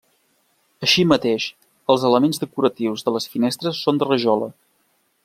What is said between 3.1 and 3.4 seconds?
de les